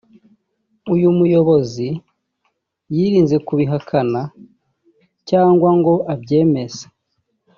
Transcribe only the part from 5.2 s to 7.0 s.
cyangwa ngo abyemeze